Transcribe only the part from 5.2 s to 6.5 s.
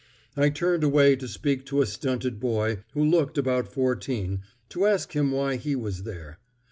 why he was there.